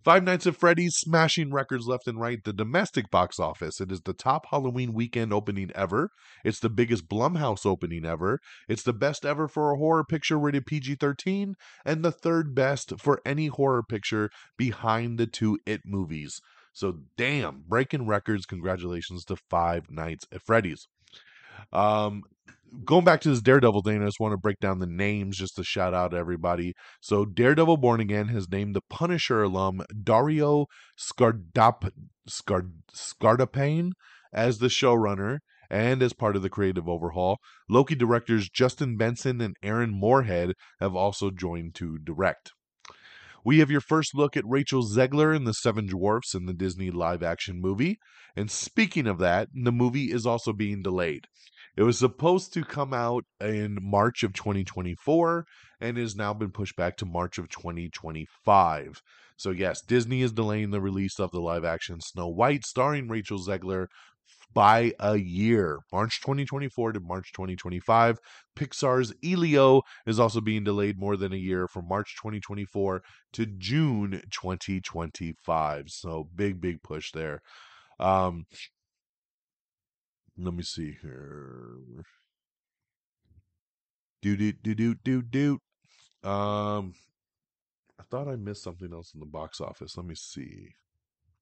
[0.04, 2.38] Five Nights at Freddy's smashing records left and right.
[2.44, 3.80] The domestic box office.
[3.80, 6.10] It is the top Halloween weekend opening ever.
[6.44, 8.38] It's the biggest Blumhouse opening ever.
[8.68, 11.54] It's the best ever for a horror picture rated PG 13,
[11.86, 16.38] and the third best for any horror picture behind the two It movies.
[16.74, 18.44] So, damn, breaking records.
[18.44, 20.86] Congratulations to Five Nights at Freddy's.
[21.72, 22.24] Um,
[22.84, 25.56] going back to this Daredevil thing, I just want to break down the names just
[25.56, 26.74] to shout out everybody.
[27.00, 30.66] So, Daredevil Born Again has named the Punisher alum Dario
[30.98, 31.90] Scardap
[32.28, 33.92] Scard Scardapane
[34.32, 35.38] as the showrunner
[35.70, 37.38] and as part of the creative overhaul.
[37.68, 42.52] Loki directors Justin Benson and Aaron Moorhead have also joined to direct.
[43.44, 46.90] We have your first look at Rachel Zegler in The Seven Dwarfs in the Disney
[46.90, 47.98] live action movie.
[48.34, 51.26] And speaking of that, the movie is also being delayed.
[51.76, 55.44] It was supposed to come out in March of 2024
[55.80, 59.02] and has now been pushed back to March of 2025.
[59.36, 63.38] So, yes, Disney is delaying the release of the live action Snow White starring Rachel
[63.38, 63.86] Zegler
[64.52, 68.18] by a year, March 2024 to March 2025.
[68.56, 74.22] Pixar's Elio is also being delayed more than a year from March 2024 to June
[74.30, 75.84] 2025.
[75.88, 77.42] So, big, big push there.
[77.98, 78.46] Um,
[80.38, 81.78] let me see here.
[84.22, 85.58] Do do do do do do.
[86.28, 86.94] Um,
[88.00, 89.96] I thought I missed something else in the box office.
[89.96, 90.70] Let me see.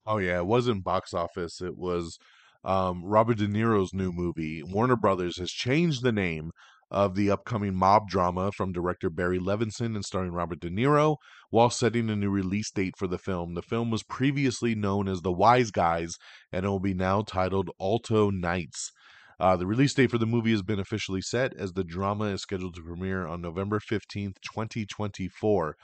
[0.05, 1.61] Oh yeah, it wasn't box office.
[1.61, 2.19] It was
[2.65, 4.63] um, Robert De Niro's new movie.
[4.63, 6.51] Warner Brothers has changed the name
[6.93, 11.17] of the upcoming mob drama from director Barry Levinson and starring Robert De Niro,
[11.49, 13.55] while setting a new release date for the film.
[13.55, 16.17] The film was previously known as The Wise Guys,
[16.53, 18.93] and it will be now titled Alto Knights.
[19.41, 22.43] Uh, the release date for the movie has been officially set as the drama is
[22.43, 25.77] scheduled to premiere on November 15th, 2024.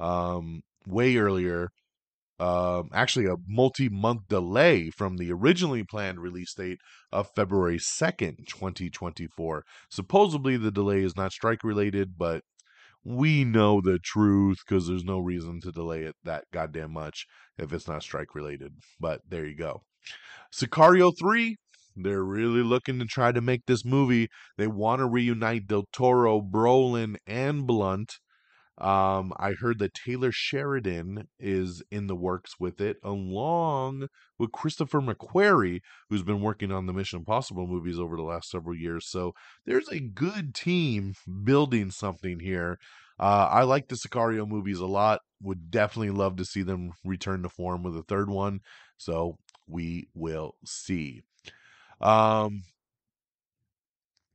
[0.00, 1.70] Um, way earlier
[2.38, 6.78] um, actually a multi-month delay from the originally planned release date
[7.10, 9.64] of February 2nd, 2024.
[9.90, 12.42] Supposedly the delay is not strike related, but
[13.04, 17.72] we know the truth because there's no reason to delay it that goddamn much if
[17.72, 18.72] it's not strike related.
[19.00, 19.82] But there you go.
[20.52, 21.56] Sicario 3,
[21.96, 24.28] they're really looking to try to make this movie.
[24.58, 28.18] They want to reunite Del Toro, Brolin, and Blunt
[28.78, 34.08] um, I heard that Taylor Sheridan is in the works with it, along
[34.38, 38.76] with Christopher McQuarrie, who's been working on the Mission Impossible movies over the last several
[38.76, 39.06] years.
[39.08, 39.34] So
[39.64, 42.78] there's a good team building something here.
[43.18, 45.20] Uh, I like the Sicario movies a lot.
[45.42, 48.60] Would definitely love to see them return to form with a third one.
[48.98, 51.22] So we will see.
[52.00, 52.62] Um,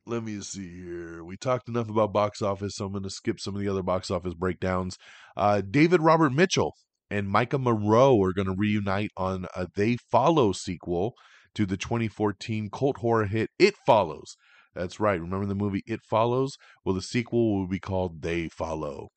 [0.06, 1.24] let me see here.
[1.24, 3.84] We talked enough about box office, so I'm going to skip some of the other
[3.84, 4.98] box office breakdowns.
[5.38, 6.74] Uh, David Robert Mitchell
[7.10, 11.14] and Maika Monroe are going to reunite on a They Follow sequel
[11.54, 14.36] to the 2014 cult horror hit It Follows.
[14.74, 15.20] That's right.
[15.20, 16.56] Remember the movie It Follows?
[16.84, 19.10] Well, the sequel will be called They Follow.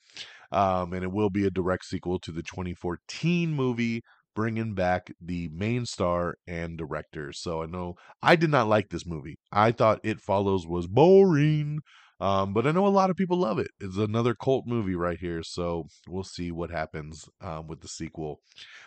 [0.53, 4.03] Um, and it will be a direct sequel to the 2014 movie
[4.35, 7.33] bringing back the main star and director.
[7.33, 9.39] So I know I did not like this movie.
[9.53, 11.81] I thought It Follows was boring.
[12.21, 13.73] Um, but I know a lot of people love it.
[13.81, 18.41] It's another cult movie right here, so we'll see what happens um, with the sequel.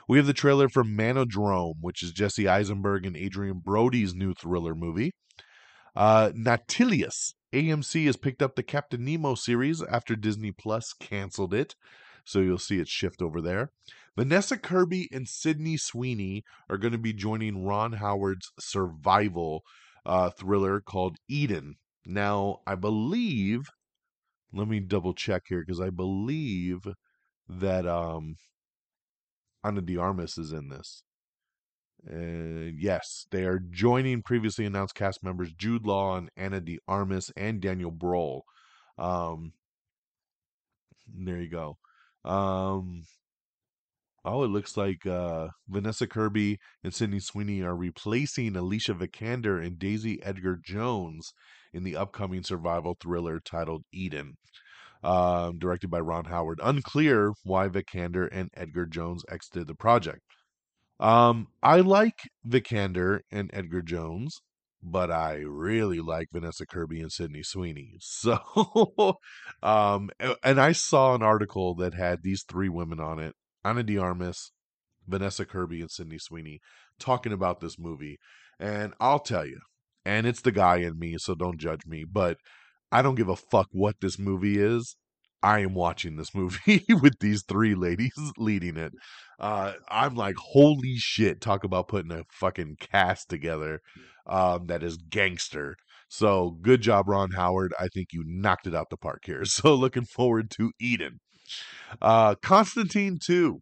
[0.07, 4.73] We have the trailer for Manodrome, which is Jesse Eisenberg and Adrien Brody's new thriller
[4.73, 5.11] movie.
[5.95, 7.33] Uh, Nautilus.
[7.53, 11.75] AMC has picked up the Captain Nemo series after Disney Plus canceled it,
[12.27, 13.71] so you'll see it shift over there.
[14.17, 19.63] Vanessa Kirby and Sydney Sweeney are going to be joining Ron Howard's survival
[20.05, 21.75] uh, thriller called Eden.
[22.05, 23.69] Now, I believe,
[24.53, 26.85] let me double check here because I believe
[27.47, 28.35] that um,
[29.63, 31.03] Ana de Armas is in this.
[32.09, 37.31] Uh, yes, they are joining previously announced cast members Jude Law and Ana de Armas
[37.37, 38.43] and Daniel Bruhl.
[38.97, 39.53] Um,
[41.07, 41.77] there you go.
[42.27, 43.03] Um,
[44.25, 49.79] oh, it looks like uh, Vanessa Kirby and Sydney Sweeney are replacing Alicia Vikander and
[49.79, 51.33] Daisy Edgar Jones
[51.73, 54.35] in the upcoming survival thriller titled Eden.
[55.03, 56.59] Um, directed by Ron Howard.
[56.61, 60.21] Unclear why Vikander and Edgar Jones exited the project.
[60.99, 64.41] Um, I like Vikander and Edgar Jones,
[64.81, 67.95] but I really like Vanessa Kirby and Sydney Sweeney.
[67.99, 69.17] So,
[69.63, 70.09] um,
[70.43, 74.51] and I saw an article that had these three women on it: Ana de Armas,
[75.07, 76.59] Vanessa Kirby, and Sydney Sweeney,
[76.99, 78.17] talking about this movie.
[78.59, 79.59] And I'll tell you,
[80.05, 82.37] and it's the guy in me, so don't judge me, but
[82.91, 84.95] I don't give a fuck what this movie is.
[85.43, 88.93] I am watching this movie with these three ladies leading it.
[89.39, 91.41] Uh, I'm like, holy shit!
[91.41, 93.81] Talk about putting a fucking cast together
[94.27, 95.75] um, that is gangster.
[96.09, 97.73] So good job, Ron Howard.
[97.79, 99.43] I think you knocked it out the park here.
[99.45, 101.19] So looking forward to Eden.
[102.01, 103.59] Uh, Constantine 2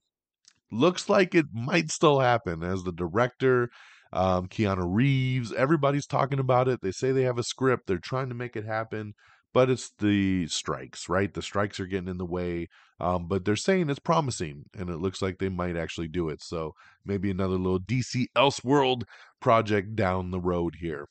[0.71, 3.69] looks like it might still happen as the director
[4.15, 6.79] um, Keanu Reeves, everybody's talking about it.
[6.81, 7.87] They say they have a script.
[7.87, 9.13] They're trying to make it happen
[9.55, 11.33] but it's the strikes, right?
[11.33, 12.67] The strikes are getting in the way.
[12.99, 16.43] Um, but they're saying it's promising, and it looks like they might actually do it.
[16.43, 16.73] So
[17.05, 19.03] maybe another little DC Elseworld
[19.39, 21.07] project down the road here.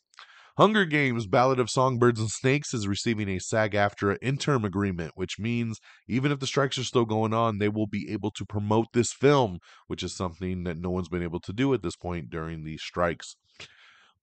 [0.59, 5.39] Hunger Games Ballad of Songbirds and Snakes is receiving a SAG AFTRA interim agreement, which
[5.39, 8.89] means even if the strikes are still going on, they will be able to promote
[8.93, 12.29] this film, which is something that no one's been able to do at this point
[12.29, 13.37] during these strikes.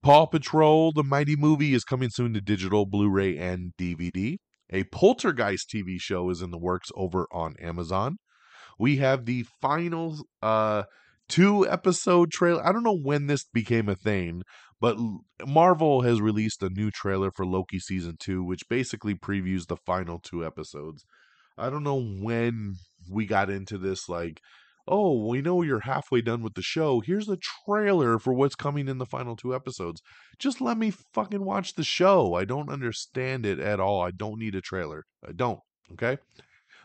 [0.04, 4.38] Paw Patrol, the mighty movie, is coming soon to digital, Blu ray, and DVD.
[4.72, 8.18] A Poltergeist TV show is in the works over on Amazon.
[8.80, 10.84] We have the final uh,
[11.30, 12.66] two episode trailer.
[12.66, 14.42] I don't know when this became a thing,
[14.80, 14.98] but
[15.46, 20.20] Marvel has released a new trailer for Loki season two, which basically previews the final
[20.20, 21.06] two episodes.
[21.58, 22.76] I don't know when
[23.10, 24.42] we got into this, like,
[24.92, 27.00] oh, we know you're halfway done with the show.
[27.00, 30.02] Here's a trailer for what's coming in the final two episodes.
[30.38, 32.36] Just let me fucking watch the show.
[32.36, 34.02] I don't understand it at all.
[34.04, 35.06] I don't need a trailer.
[35.28, 35.62] I don't.
[35.94, 36.18] Okay.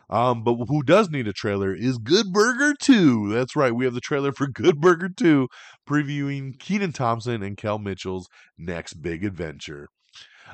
[0.09, 3.33] Um, but who does need a trailer is Good Burger 2.
[3.33, 3.75] That's right.
[3.75, 5.49] We have the trailer for Good Burger 2
[5.87, 9.89] previewing Kenan Thompson and Kel Mitchell's next big adventure.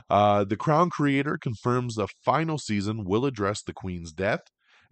[0.09, 4.41] Uh, the Crown creator confirms the final season will address the Queen's death.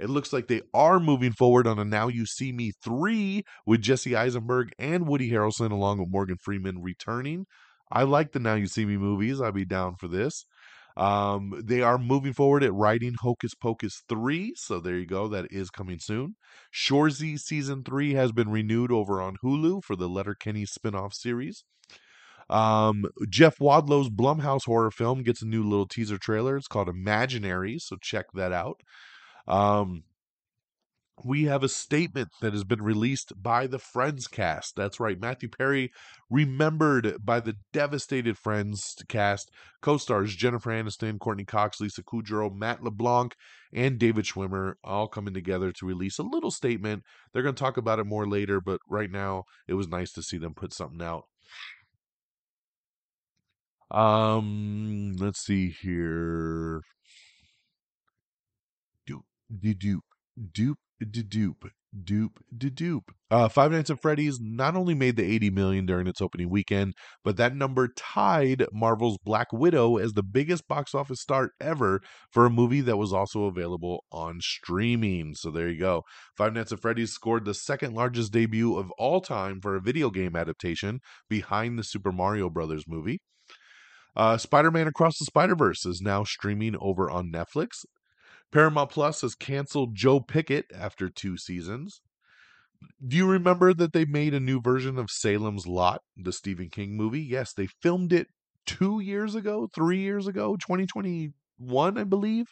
[0.02, 3.82] It looks like they are moving forward on a Now You See Me 3 with
[3.82, 7.46] Jesse Eisenberg and Woody Harrelson, along with Morgan Freeman returning.
[7.92, 9.40] I like the Now You See Me movies.
[9.40, 10.46] I'd be down for this.
[10.98, 14.54] Um, they are moving forward at writing Hocus Pocus 3.
[14.56, 15.28] So there you go.
[15.28, 16.36] That is coming soon.
[16.73, 21.63] Shoresy season 3 has been renewed over on Hulu for the Letterkenny spin off series.
[22.50, 26.58] Um, Jeff Wadlow's Blumhouse horror film gets a new little teaser trailer.
[26.58, 27.78] It's called Imaginary.
[27.80, 28.82] So check that out.
[29.52, 30.04] Um,
[31.23, 34.75] we have a statement that has been released by the Friends cast.
[34.75, 35.19] That's right.
[35.19, 35.91] Matthew Perry,
[36.29, 42.81] remembered by the devastated Friends cast, co stars Jennifer Aniston, Courteney Cox, Lisa Kudrow, Matt
[42.81, 43.35] LeBlanc,
[43.73, 47.04] and David Schwimmer, all coming together to release a little statement.
[47.33, 50.23] They're going to talk about it more later, but right now it was nice to
[50.23, 51.25] see them put something out.
[53.91, 56.81] Um, let's see here.
[59.60, 60.06] De dupe,
[60.54, 61.71] dupe de dupe,
[62.04, 63.12] dupe de dupe.
[63.29, 66.93] Uh, Five Nights at Freddy's not only made the 80 million during its opening weekend,
[67.23, 72.45] but that number tied Marvel's Black Widow as the biggest box office start ever for
[72.45, 75.33] a movie that was also available on streaming.
[75.35, 76.04] So there you go.
[76.37, 80.10] Five Nights at Freddy's scored the second largest debut of all time for a video
[80.10, 80.99] game adaptation
[81.29, 83.19] behind the Super Mario Brothers movie.
[84.15, 87.85] Uh, Spider Man Across the Spider Verse is now streaming over on Netflix.
[88.52, 92.02] Paramount Plus has canceled Joe Pickett after two seasons.
[93.06, 96.97] Do you remember that they made a new version of Salem's Lot, the Stephen King
[96.97, 97.21] movie?
[97.21, 98.27] Yes, they filmed it
[98.65, 102.47] two years ago, three years ago, 2021, I believe.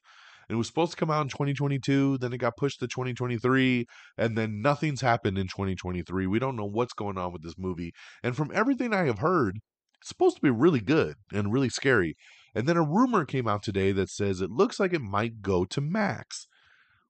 [0.50, 2.18] It was supposed to come out in 2022.
[2.18, 3.86] Then it got pushed to 2023.
[4.18, 6.26] And then nothing's happened in 2023.
[6.26, 7.94] We don't know what's going on with this movie.
[8.24, 9.60] And from everything I have heard,
[10.00, 12.16] it's supposed to be really good and really scary.
[12.56, 15.66] And then a rumor came out today that says it looks like it might go
[15.66, 16.48] to Max,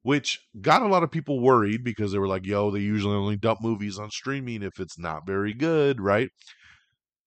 [0.01, 3.37] which got a lot of people worried because they were like, yo, they usually only
[3.37, 6.29] dump movies on streaming if it's not very good, right?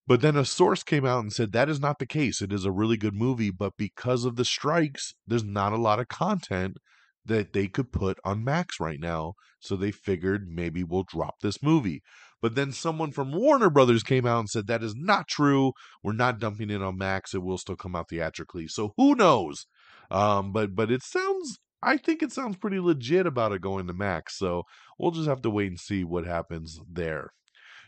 [0.07, 2.43] But then a source came out and said that is not the case.
[2.43, 6.01] It is a really good movie, but because of the strikes, there's not a lot
[6.01, 6.77] of content
[7.25, 9.35] that they could put on Max right now.
[9.61, 12.03] So they figured maybe we'll drop this movie.
[12.43, 15.73] But then someone from Warner Brothers came out and said that is not true.
[16.03, 17.33] We're not dumping it on Max.
[17.33, 18.67] It will still come out theatrically.
[18.69, 19.67] So who knows?
[20.11, 23.95] Um, but but it sounds I think it sounds pretty legit about it going to
[23.95, 24.37] Max.
[24.37, 24.65] So
[24.99, 27.31] we'll just have to wait and see what happens there.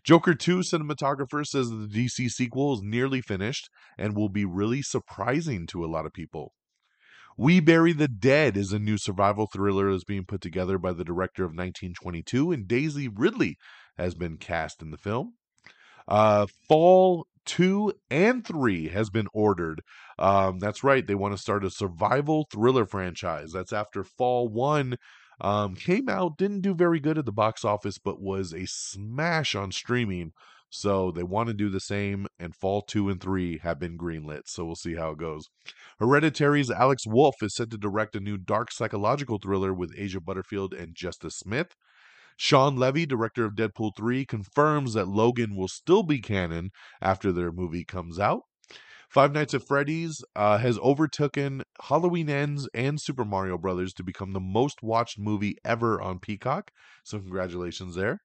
[0.05, 5.66] Joker 2 cinematographer says the DC sequel is nearly finished and will be really surprising
[5.68, 6.52] to a lot of people.
[7.36, 11.05] We Bury the Dead is a new survival thriller that's being put together by the
[11.05, 13.57] director of 1922, and Daisy Ridley
[13.97, 15.34] has been cast in the film.
[16.07, 19.82] Uh, Fall 2 and 3 has been ordered.
[20.18, 23.53] Um, that's right, they want to start a survival thriller franchise.
[23.53, 24.97] That's after Fall 1
[25.40, 29.55] um, came out, didn't do very good at the box office, but was a smash
[29.55, 30.32] on streaming.
[30.70, 34.42] So they want to do the same, and Fall 2 and 3 have been greenlit.
[34.47, 35.49] So we'll see how it goes.
[36.01, 40.74] Hereditary's Alex Wolff is set to direct a new dark psychological thriller with Asa Butterfield
[40.74, 41.76] and Justice Smith.
[42.37, 46.70] Shawn Levy, director of Deadpool 3, confirms that Logan will still be canon
[47.01, 48.43] after their movie comes out.
[49.09, 54.32] Five Nights at Freddy's uh, has overtaken Halloween Ends and Super Mario Brothers to become
[54.32, 56.70] the most watched movie ever on Peacock.
[57.05, 58.20] So, congratulations there.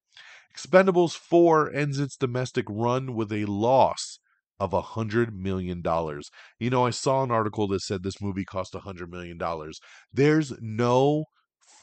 [0.56, 4.20] Expendables 4 ends its domestic run with a loss
[4.60, 6.30] of a hundred million dollars.
[6.60, 9.80] You know, I saw an article that said this movie cost a hundred million dollars.
[10.12, 11.26] There's no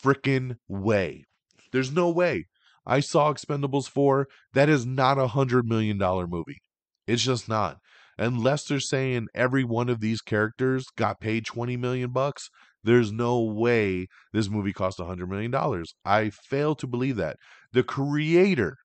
[0.03, 1.25] freaking way.
[1.73, 2.47] There's no way.
[2.87, 4.29] I saw Expendables 4.
[4.55, 6.59] That is not a hundred million dollar movie.
[7.07, 7.79] It's just not.
[8.19, 12.49] Unless they're saying every one of these characters got paid 20 million bucks,
[12.83, 15.95] there's no way this movie cost a hundred million dollars.
[16.05, 17.37] I fail to believe that.
[17.73, 18.77] The creator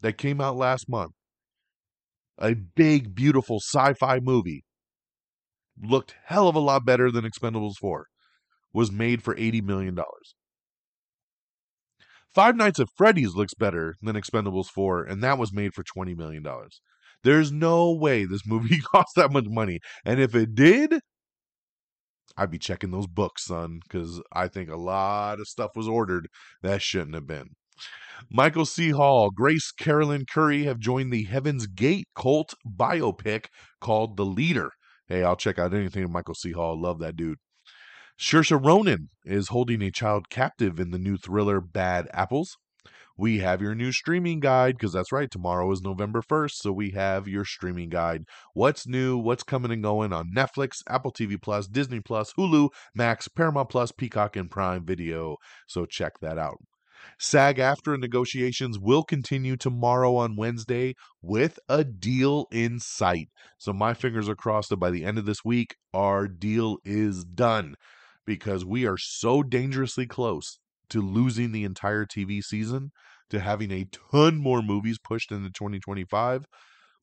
[0.00, 1.12] that came out last month,
[2.38, 4.64] a big, beautiful sci-fi movie,
[5.80, 8.06] looked hell of a lot better than Expendables 4,
[8.72, 9.98] was made for $80 million.
[12.34, 16.16] Five Nights at Freddy's looks better than Expendables 4, and that was made for $20
[16.16, 16.46] million.
[17.24, 19.80] There's no way this movie cost that much money.
[20.04, 21.00] And if it did,
[22.36, 26.28] I'd be checking those books, son, because I think a lot of stuff was ordered
[26.62, 27.50] that shouldn't have been.
[28.30, 28.90] Michael C.
[28.90, 33.46] Hall, Grace Caroline Currey have joined the Heaven's Gate cult biopic
[33.80, 34.70] called The Leader.
[35.08, 36.52] Hey, I'll check out anything of Michael C.
[36.52, 36.80] Hall.
[36.80, 37.38] Love that dude.
[38.20, 42.58] Saoirse Ronan is holding a child captive in the new thriller Bad Apples.
[43.16, 46.90] We have your new streaming guide because that's right, tomorrow is November 1st, so we
[46.90, 48.24] have your streaming guide.
[48.52, 53.26] What's new, what's coming and going on Netflix, Apple TV Plus, Disney Plus, Hulu, Max,
[53.26, 55.38] Paramount Plus, Peacock, and Prime Video.
[55.66, 56.58] So check that out.
[57.18, 63.30] SAG AFTRA negotiations will continue tomorrow on Wednesday with a deal in sight.
[63.56, 67.24] So my fingers are crossed that by the end of this week, our deal is
[67.24, 67.76] done
[68.30, 72.92] because we are so dangerously close to losing the entire TV season,
[73.28, 76.44] to having a ton more movies pushed into 2025.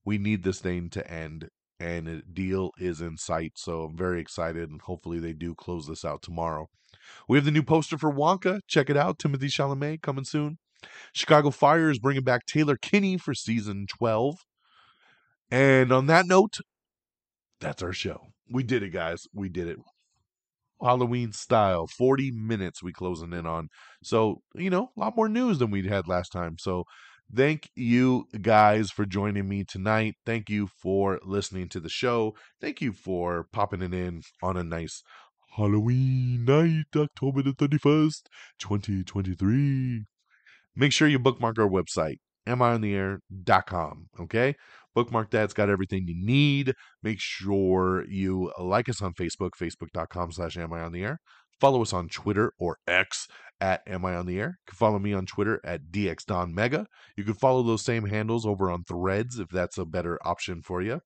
[0.06, 1.50] We need this thing to end,
[1.82, 3.52] and a deal is in sight.
[3.56, 6.70] So I'm very excited, and hopefully they do close this out tomorrow.
[7.28, 8.62] We have the new poster for Wonka.
[8.66, 9.20] Check it out.
[9.20, 10.60] Timothée Chalamet coming soon.
[11.12, 14.46] Chicago Fire is bringing back Taylor Kinney for season 12.
[15.52, 16.60] And on that note,
[17.60, 18.28] that's our show.
[18.50, 19.28] We did it, guys.
[19.34, 19.78] We did it.
[20.82, 21.88] Halloween style.
[21.88, 23.70] 40 minutes we closing in on.
[24.04, 26.58] So, you know, a lot more news than we had last time.
[26.60, 26.86] So,
[27.34, 30.16] thank you guys for joining me tonight.
[30.26, 32.36] Thank you for listening to the show.
[32.62, 35.04] Thank you for popping it in on a nice
[35.56, 38.28] Halloween night, October the 31st,
[38.60, 40.06] 2023.
[40.76, 42.18] Make sure you bookmark our website,
[42.48, 44.08] amiontheair.com.
[44.20, 44.56] Okay?
[44.98, 45.44] Bookmark that.
[45.44, 46.74] It's got everything you need.
[47.04, 51.20] Make sure you uh, like us on Facebook, facebook.com slash am I on the air.
[51.62, 53.28] Follow us on Twitter or X
[53.62, 54.58] at Am I on the Air.
[54.66, 56.86] You can follow me on Twitter at DXDonMega.
[57.16, 60.82] You can follow those same handles over on Threads if that's a better option for
[60.82, 61.02] you.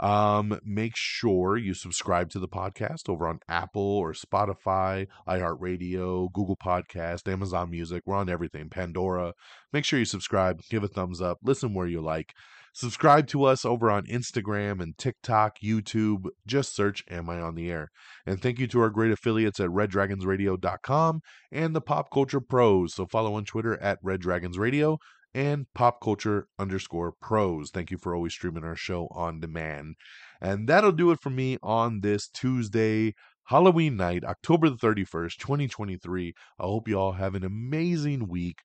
[0.00, 6.56] Um, make sure you subscribe to the podcast over on Apple or Spotify, iHeartRadio, Google
[6.56, 8.02] Podcast, Amazon Music.
[8.06, 9.34] We're on everything, Pandora.
[9.74, 12.34] Make sure you subscribe, give a thumbs up, listen where you like.
[12.72, 16.26] Subscribe to us over on Instagram and TikTok, YouTube.
[16.46, 17.90] Just search Am I on the Air?
[18.24, 21.20] And thank you to our great affiliates at reddragonsradio.com
[21.50, 22.94] and the Pop Culture Pros.
[22.94, 24.98] So follow on Twitter at Red Dragons Radio
[25.34, 27.70] and pop culture underscore pros.
[27.70, 29.96] Thank you for always streaming our show on demand.
[30.40, 33.14] And that'll do it for me on this Tuesday,
[33.44, 36.34] Halloween night, October the 31st, 2023.
[36.58, 38.58] I hope you all have an amazing week.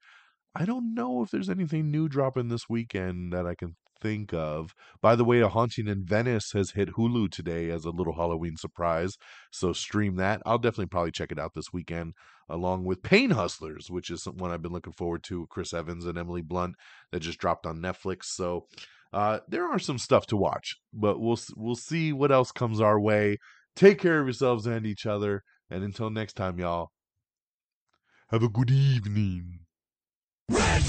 [0.56, 4.74] I don't know if there's anything new dropping this weekend that I can think of.
[5.02, 8.58] By the way, A Haunting in Venice has hit Hulu today as a little Halloween
[8.58, 9.18] surprise.
[9.52, 10.42] So stream that.
[10.46, 12.14] I'll definitely probably check it out this weekend,
[12.50, 15.48] along with Pain Hustlers, which is one I've been looking forward to.
[15.50, 16.76] Chris Evans and Emily Blunt
[17.12, 18.26] that just dropped on Netflix.
[18.26, 18.68] So
[19.14, 23.00] uh, there are some stuff to watch, but we'll we'll see what else comes our
[23.00, 23.38] way.
[23.76, 26.92] Take care of yourselves and each other, and until next time, y'all.
[28.30, 29.60] Have a good evening.
[30.50, 30.84] Red!